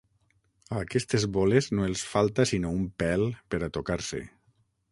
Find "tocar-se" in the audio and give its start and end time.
3.77-4.23